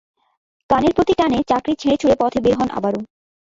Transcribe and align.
গানের 0.69 0.93
প্রতি 0.93 1.13
টানে 1.13 1.37
চাকরি 1.47 1.73
ছেড়ে-ছুড়ে 1.75 2.15
পথে 2.19 2.39
বের 2.45 2.55
হন 2.59 2.69
আবারও। 2.69 3.01